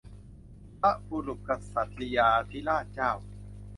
[0.79, 3.11] พระบุรพกษัตริยาธิราชเจ้า